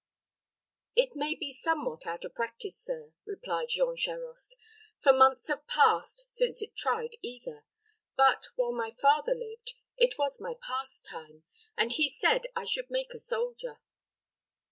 [0.95, 4.57] "It may be somewhat out of practice, sir," replied Jean Charost,
[4.99, 7.65] "for months have passed since it tried either;
[8.17, 11.43] but, while my father lived, it was my pastime,
[11.77, 13.79] and he said I should make a soldier."